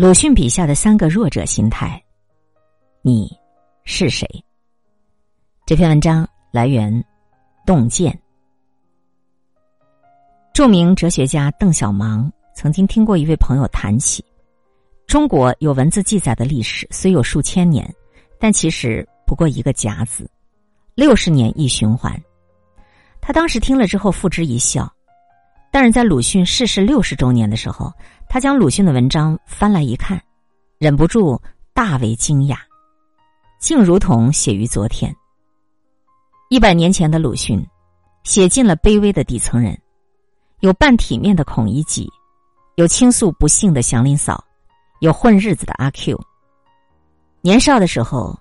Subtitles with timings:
[0.00, 2.02] 鲁迅笔下的三个弱者心态，
[3.02, 3.30] 你
[3.84, 4.26] 是谁？
[5.66, 6.90] 这篇文章来源
[7.66, 8.10] 《洞见》。
[10.54, 14.24] 著名哲学家邓小芒曾经听过一位朋友谈起，
[15.06, 17.94] 中国有文字记载的历史虽有数千年，
[18.38, 20.26] 但其实不过一个“甲”子，
[20.94, 22.18] 六十年一循环。
[23.20, 24.90] 他当时听了之后付之一笑，
[25.70, 27.92] 但是在鲁迅逝世六十周年的时候。
[28.32, 30.22] 他将鲁迅的文章翻来一看，
[30.78, 31.42] 忍不住
[31.74, 32.56] 大为惊讶，
[33.58, 35.12] 竟如同写于昨天。
[36.48, 37.60] 一百年前的鲁迅，
[38.22, 39.76] 写尽了卑微的底层人，
[40.60, 42.08] 有半体面的孔乙己，
[42.76, 44.44] 有倾诉不幸的祥林嫂，
[45.00, 46.16] 有混日子的阿 Q。
[47.40, 48.38] 年少的时候，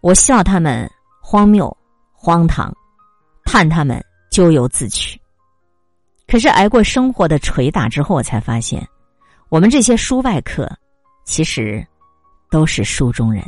[0.00, 1.76] 我笑他们荒谬
[2.14, 2.74] 荒唐，
[3.44, 5.17] 叹他们咎由自取。
[6.28, 8.86] 可是挨过生活的捶打之后，我才发现。
[9.48, 10.70] 我们这些书外客，
[11.24, 11.84] 其实
[12.50, 13.42] 都是书中人。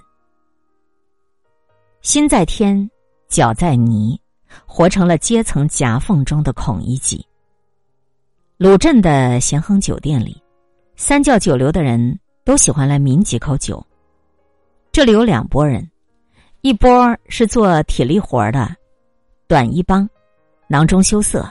[2.01, 2.91] 心在天，
[3.29, 4.19] 脚在泥，
[4.65, 7.23] 活成了阶层夹缝中的孔乙己。
[8.57, 10.43] 鲁镇的咸亨酒店里，
[10.97, 13.87] 三教九流的人都喜欢来抿几口酒。
[14.91, 15.87] 这里有两拨人，
[16.63, 18.75] 一波是做体力活的，
[19.47, 20.09] 短衣帮，
[20.67, 21.47] 囊中羞涩，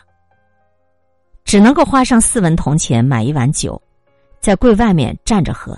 [1.49, 3.81] 只能够花上四文铜钱买一碗酒。
[4.39, 5.75] 在柜外面站着喝，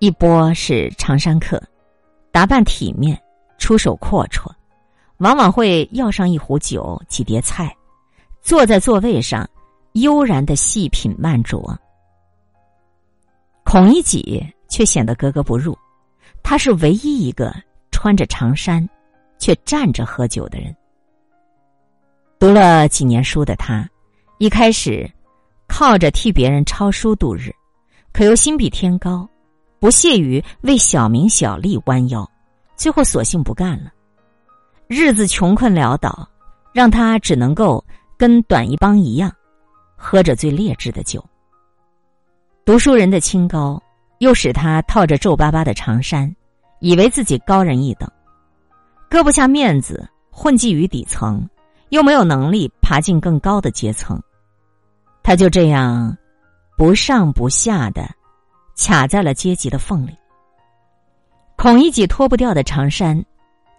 [0.00, 1.62] 一波是长衫客，
[2.32, 3.16] 打扮体面，
[3.58, 4.50] 出手阔绰，
[5.18, 7.72] 往往会要上一壶酒、几碟菜，
[8.42, 9.48] 坐在座位上，
[9.92, 11.72] 悠然的细品慢酌。
[13.64, 15.78] 孔乙己却显得格格不入，
[16.42, 17.54] 他是唯一一个
[17.92, 18.84] 穿着长衫，
[19.38, 20.74] 却站着喝酒的人。
[22.40, 23.88] 读了几年书的他，
[24.38, 25.10] 一开始。
[25.68, 27.52] 靠着替别人抄书度日，
[28.12, 29.28] 可又心比天高，
[29.80, 32.26] 不屑于为小名小利弯腰，
[32.76, 33.90] 最后索性不干了。
[34.86, 36.26] 日子穷困潦倒，
[36.72, 37.84] 让他只能够
[38.16, 39.30] 跟短一帮一样，
[39.96, 41.22] 喝着最劣质的酒。
[42.64, 43.82] 读书人的清高，
[44.18, 46.32] 又使他套着皱巴巴的长衫，
[46.78, 48.08] 以为自己高人一等，
[49.10, 51.46] 搁不下面子，混迹于底层，
[51.88, 54.18] 又没有能力爬进更高的阶层。
[55.26, 56.16] 他就这样，
[56.78, 58.08] 不上不下的，
[58.76, 60.16] 卡在了阶级的缝里。
[61.56, 63.20] 孔乙己脱不掉的长衫，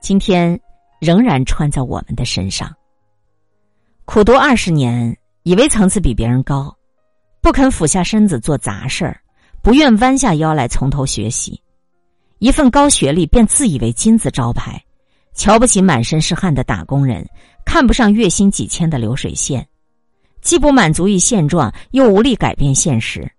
[0.01, 0.59] 今天
[0.99, 2.69] 仍然穿在我们的身上。
[4.03, 6.75] 苦读二十年，以为层次比别人高，
[7.39, 9.17] 不肯俯下身子做杂事儿，
[9.61, 11.63] 不愿弯下腰来从头学习，
[12.39, 14.83] 一份高学历便自以为金字招牌，
[15.33, 17.25] 瞧不起满身是汗的打工人，
[17.65, 19.65] 看不上月薪几千的流水线。
[20.47, 23.29] 既不满足于现状，又无力改变现实，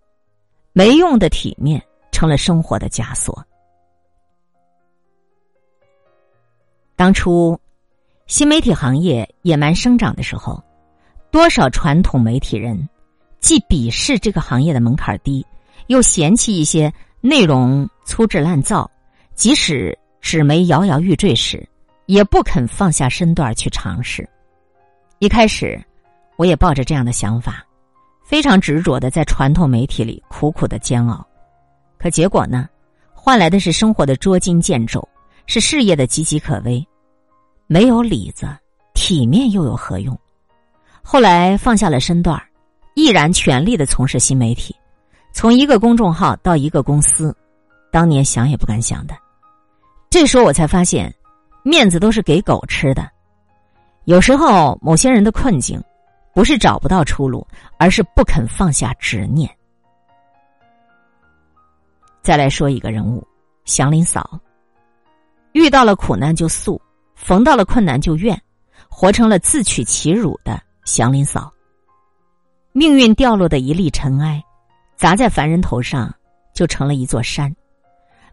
[0.74, 1.82] 没用的体面
[2.12, 3.42] 成了生活的枷锁。
[6.96, 7.58] 当初，
[8.26, 10.62] 新媒体行业野蛮生长的时候，
[11.30, 12.86] 多少传统媒体人
[13.40, 15.42] 既鄙视这个行业的门槛低，
[15.86, 16.92] 又嫌弃一些
[17.22, 18.86] 内容粗制滥造，
[19.34, 21.66] 即使纸媒摇摇欲坠时，
[22.04, 24.28] 也不肯放下身段去尝试。
[25.20, 25.82] 一开始。
[26.38, 27.66] 我也抱着这样的想法，
[28.24, 31.26] 非常执着的在传统媒体里苦苦的煎熬，
[31.98, 32.68] 可结果呢，
[33.12, 35.06] 换来的是生活的捉襟见肘，
[35.46, 36.86] 是事业的岌岌可危。
[37.66, 38.46] 没有里子，
[38.94, 40.16] 体面又有何用？
[41.02, 42.40] 后来放下了身段
[42.94, 44.72] 毅然全力的从事新媒体，
[45.32, 47.36] 从一个公众号到一个公司，
[47.90, 49.14] 当年想也不敢想的。
[50.08, 51.12] 这时候我才发现，
[51.64, 53.10] 面子都是给狗吃的。
[54.04, 55.82] 有时候某些人的困境。
[56.38, 57.44] 不是找不到出路，
[57.78, 59.50] 而是不肯放下执念。
[62.22, 63.26] 再来说一个人物，
[63.64, 64.38] 祥林嫂。
[65.50, 66.80] 遇到了苦难就诉，
[67.16, 68.40] 逢到了困难就怨，
[68.88, 71.52] 活成了自取其辱的祥林嫂。
[72.70, 74.40] 命运掉落的一粒尘埃，
[74.94, 76.14] 砸在凡人头上，
[76.54, 77.52] 就成了一座山。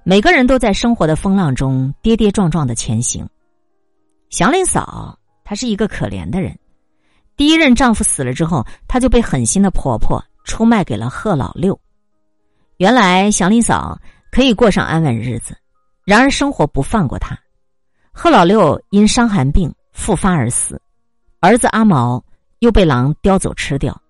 [0.04, 3.28] 每个人都在生活的风浪中跌跌撞撞的前行。
[4.30, 6.56] 祥林嫂，她是一个可怜的人。
[7.38, 11.80] 第一任丈夫死了之后，她就被狠心的婆婆出卖给了贺老六。
[12.78, 14.00] 原来祥林嫂
[14.32, 15.56] 可以过上安稳日子，
[16.06, 17.38] 然而生活不放过她。
[18.12, 20.82] 贺老六因伤寒病复发而死，
[21.42, 22.24] 儿子阿毛
[22.60, 24.02] 又被狼叼走吃掉。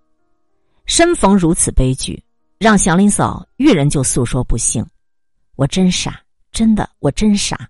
[0.85, 2.23] 身逢如此悲剧，
[2.59, 4.85] 让祥林嫂遇人就诉说不幸
[5.57, 7.67] ：“我真傻，真的，我真傻。”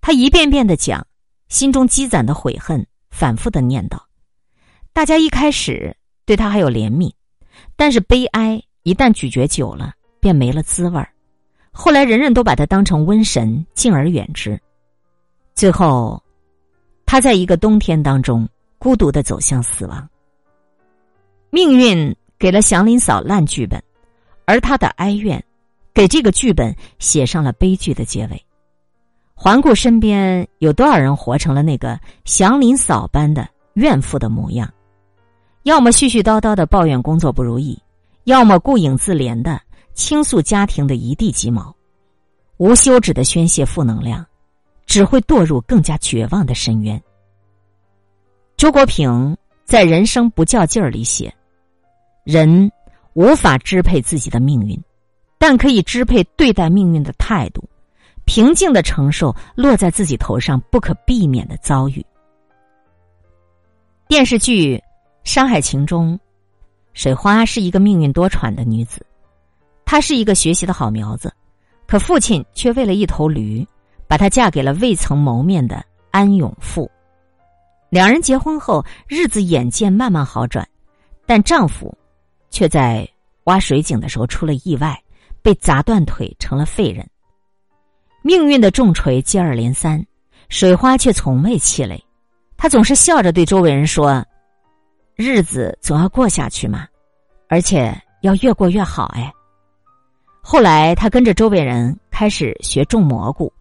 [0.00, 1.04] 她一遍遍的讲，
[1.48, 3.98] 心中积攒的悔恨，反复的念叨。
[4.94, 5.94] 大家一开始
[6.24, 7.12] 对他还有怜悯，
[7.74, 11.08] 但是悲哀一旦咀嚼久了，便没了滋味儿。
[11.72, 14.58] 后来人人都把他当成瘟神，敬而远之。
[15.52, 16.22] 最后，
[17.04, 18.48] 他在一个冬天当中
[18.78, 20.08] 孤独的走向死亡。
[21.50, 23.82] 命运给了祥林嫂烂剧本，
[24.44, 25.44] 而他的哀怨，
[25.92, 28.40] 给这个剧本写上了悲剧的结尾。
[29.34, 34.72] 环顾身边，有多少人活成了那个祥林嫂般的怨妇的模样？
[35.64, 37.82] 要么絮絮叨叨的抱怨工作不如意，
[38.24, 39.58] 要么顾影自怜的
[39.94, 41.74] 倾诉家庭的一地鸡毛，
[42.58, 44.26] 无休止的宣泄负能量，
[44.84, 47.02] 只会堕入更加绝望的深渊。
[48.58, 49.34] 周国平
[49.64, 51.32] 在《人生不较劲儿》里写
[52.24, 52.70] ：“人
[53.14, 54.78] 无法支配自己的命运，
[55.38, 57.66] 但可以支配对待命运的态度，
[58.26, 62.04] 平静的承受落在自己头上不可避免的遭遇。”
[64.06, 64.76] 电视剧。
[65.24, 66.18] 《山海情》中，
[66.92, 69.04] 水花是一个命运多舛的女子。
[69.86, 71.32] 她是一个学习的好苗子，
[71.86, 73.66] 可父亲却为了一头驴，
[74.06, 76.88] 把她嫁给了未曾谋面的安永富。
[77.88, 80.66] 两人结婚后，日子眼见慢慢好转，
[81.24, 81.96] 但丈夫
[82.50, 83.08] 却在
[83.44, 85.02] 挖水井的时候出了意外，
[85.40, 87.08] 被砸断腿，成了废人。
[88.20, 90.04] 命运的重锤接二连三，
[90.50, 91.98] 水花却从未气馁，
[92.58, 94.22] 她总是笑着对周围人说。
[95.16, 96.88] 日子总要过下去嘛，
[97.48, 99.32] 而且要越过越好哎。
[100.42, 103.52] 后来他跟着周围人开始学种蘑菇，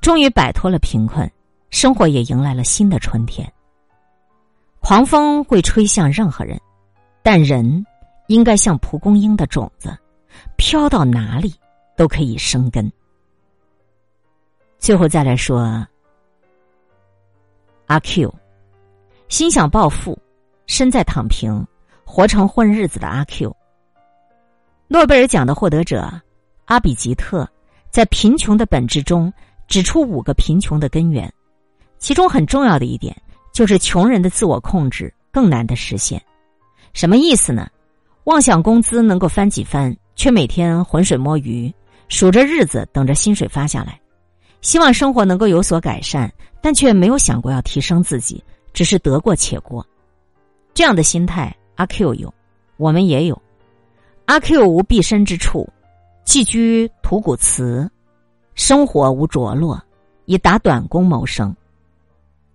[0.00, 1.30] 终于摆脱了贫困，
[1.70, 3.50] 生活也迎来了新的春天。
[4.80, 6.60] 狂风会吹向任何人，
[7.22, 7.84] 但人
[8.28, 9.96] 应该像蒲公英的种子，
[10.56, 11.52] 飘到哪里
[11.96, 12.90] 都可以生根。
[14.78, 15.84] 最后再来说，
[17.86, 18.32] 阿 Q，
[19.28, 20.16] 心想暴富。
[20.68, 21.66] 身在躺平、
[22.04, 23.56] 活成混日子的阿 Q，
[24.86, 26.08] 诺贝尔奖的获得者
[26.66, 27.48] 阿比吉特
[27.90, 29.32] 在《贫穷的本质》中
[29.66, 31.32] 指出五个贫穷的根源，
[31.98, 33.16] 其中很重要的一点
[33.50, 36.22] 就是穷人的自我控制更难的实现。
[36.92, 37.66] 什么意思呢？
[38.24, 41.74] 妄想工资能够翻几番，却每天浑水摸鱼，
[42.08, 43.94] 数着日子等着薪水发下来；
[44.60, 46.30] 希望生活能够有所改善，
[46.60, 48.44] 但却没有想过要提升自己，
[48.74, 49.84] 只是得过且过。
[50.78, 52.32] 这样的心态，阿 Q 有，
[52.76, 53.42] 我们也有。
[54.26, 55.68] 阿 Q 无毕身之处，
[56.24, 57.90] 寄居土谷祠，
[58.54, 59.82] 生活无着落，
[60.26, 61.52] 以打短工谋生。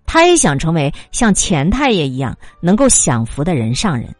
[0.05, 4.15] 他也想成为像钱太爷一样能够享福的人上人，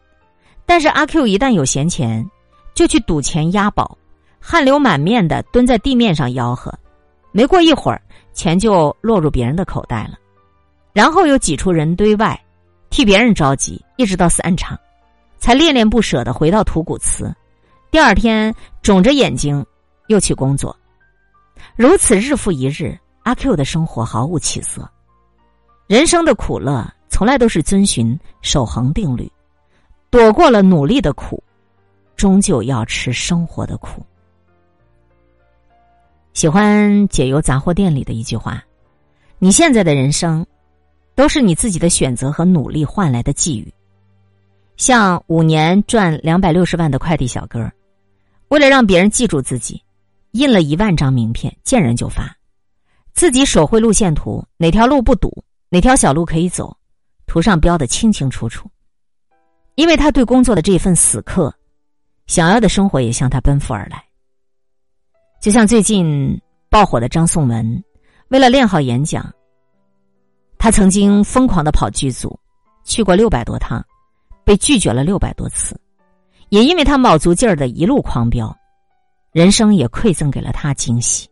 [0.66, 2.30] 但是阿 Q 一旦有闲钱，
[2.74, 3.98] 就去赌钱押宝，
[4.38, 6.78] 汗流满面的蹲在地面上吆喝，
[7.32, 8.02] 没过一会儿，
[8.34, 10.20] 钱就落入别人的口袋了，
[10.92, 12.38] 然后又挤出人堆外。
[12.94, 14.80] 替别人着急，一直到散场，
[15.40, 17.34] 才恋恋不舍的回到土谷祠。
[17.90, 18.54] 第二天
[18.84, 19.66] 肿着眼睛
[20.10, 20.78] 又去工作，
[21.76, 24.88] 如此日复一日，阿 Q 的生活毫无起色。
[25.88, 29.28] 人生的苦乐从来都是遵循守恒定律，
[30.12, 31.44] 躲过了努力的苦，
[32.16, 34.06] 终究要吃生活的苦。
[36.34, 38.64] 喜欢解忧杂货店里的一句话
[39.40, 40.46] ：“你现在的人生。”
[41.16, 43.72] 都是你自己的选择和努力换来的际遇，
[44.78, 47.72] 像五年赚两百六十万的快递小哥，
[48.48, 49.82] 为了让别人记住自己，
[50.32, 52.36] 印了一万张名片，见人就发，
[53.14, 56.76] 自己手绘路线图，哪条路不堵，哪条小路可以走，
[57.28, 58.68] 图上标的清清楚楚。
[59.76, 61.54] 因为他对工作的这份死磕，
[62.26, 64.04] 想要的生活也向他奔赴而来。
[65.40, 66.40] 就像最近
[66.70, 67.84] 爆火的张颂文，
[68.30, 69.32] 为了练好演讲。
[70.64, 72.40] 他曾经疯狂的跑剧组，
[72.86, 73.86] 去过六百多趟，
[74.46, 75.78] 被拒绝了六百多次，
[76.48, 78.56] 也因为他卯足劲儿的一路狂飙，
[79.34, 81.28] 人生也馈赠给了他惊喜。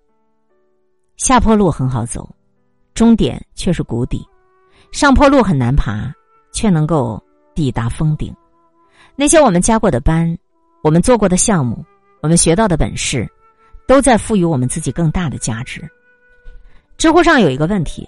[1.15, 2.29] 下坡路很好走，
[2.93, 4.19] 终点却是谷底；
[4.91, 6.13] 上坡路很难爬，
[6.51, 7.17] 却能够
[7.55, 8.35] 抵达峰顶。
[9.15, 10.37] 那些我们加过的班，
[10.83, 11.85] 我们做过的项目，
[12.21, 13.25] 我们学到的本事，
[13.87, 15.89] 都在赋予我们自己更大的价值。
[16.97, 18.05] 知乎上有一个问题。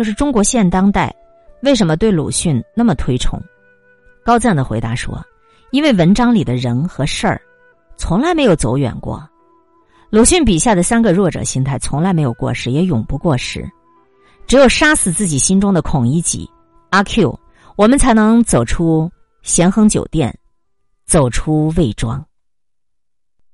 [0.00, 1.14] 就是中国现当代，
[1.60, 3.38] 为什么对鲁迅那么推崇？
[4.24, 5.22] 高赞的回答说
[5.72, 7.38] ：“因为文章里的人和事儿，
[7.98, 9.22] 从来没有走远过。
[10.08, 13.70] 鲁迅笔下的三个弱者心态从来没有过时，也永不过时。
[14.46, 16.48] 只有杀死自己心中的孔乙己，
[16.88, 17.38] 阿 Q，
[17.76, 19.10] 我们才能走出
[19.42, 20.34] 咸亨酒店，
[21.04, 22.24] 走出魏庄。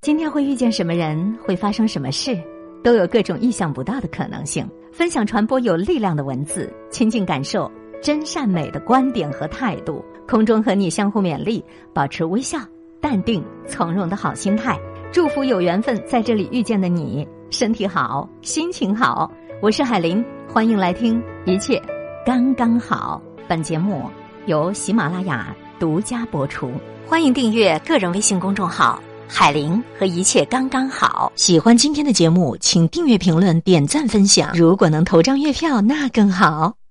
[0.01, 2.41] 今天会遇见什么人，会发生什么事，
[2.85, 4.65] 都有各种意想不到的可能性。”
[4.97, 7.71] 分享传播有力量的文字，亲近感受
[8.03, 10.03] 真善美的观点和态度。
[10.27, 11.63] 空中和你相互勉励，
[11.93, 12.59] 保持微笑、
[12.99, 14.75] 淡定、从容的好心态。
[15.13, 19.31] 祝福有缘分在这里遇见的你，身体好，心情好。
[19.61, 21.79] 我是海林，欢迎来听一切
[22.25, 23.21] 刚刚好。
[23.47, 24.03] 本节目
[24.47, 26.73] 由喜马拉雅独家播出，
[27.07, 31.33] 欢迎订阅个人微信公众号“海玲”和一切刚刚好。
[31.37, 34.53] 喜欢今天的节目，请订阅、评论、点赞、分享。
[34.55, 36.86] 如果能投张月票，那更好。